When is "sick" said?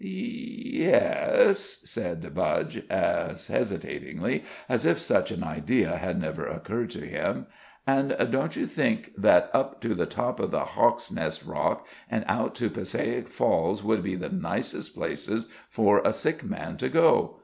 16.13-16.43